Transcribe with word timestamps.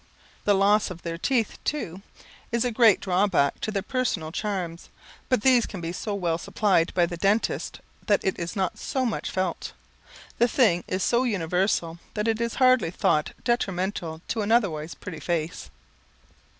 The 0.45 0.55
loss 0.55 0.89
of 0.89 1.03
their 1.03 1.19
teeth, 1.19 1.59
too, 1.63 2.01
is 2.51 2.65
a 2.65 2.71
great 2.71 2.99
drawback 3.01 3.59
to 3.61 3.69
their 3.71 3.83
personal 3.83 4.31
charms, 4.31 4.89
but 5.29 5.43
these 5.43 5.67
can 5.67 5.79
be 5.79 5.91
so 5.91 6.15
well 6.15 6.39
supplied 6.39 6.91
by 6.95 7.05
the 7.05 7.17
dentist 7.17 7.81
that 8.07 8.25
it 8.25 8.39
is 8.39 8.55
not 8.55 8.79
so 8.79 9.05
much 9.05 9.29
felt; 9.29 9.73
the 10.39 10.47
thing 10.47 10.83
is 10.87 11.03
so 11.03 11.21
universal 11.23 11.99
that 12.15 12.27
it 12.27 12.41
is 12.41 12.55
hardly 12.55 12.89
thought 12.89 13.33
detrimental 13.43 14.21
to 14.29 14.41
an 14.41 14.51
otherwise 14.51 14.95
pretty 14.95 15.19
face. 15.19 15.69